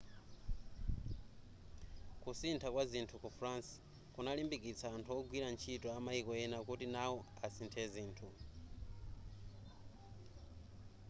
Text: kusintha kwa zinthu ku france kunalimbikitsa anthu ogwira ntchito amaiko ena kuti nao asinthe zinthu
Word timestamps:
kusintha 2.23 2.67
kwa 2.73 2.83
zinthu 2.91 3.15
ku 3.23 3.29
france 3.37 3.69
kunalimbikitsa 4.13 4.85
anthu 4.95 5.11
ogwira 5.19 5.47
ntchito 5.53 5.87
amaiko 5.97 6.31
ena 6.43 6.57
kuti 6.67 6.85
nao 6.95 7.17
asinthe 7.47 7.83
zinthu 7.93 8.27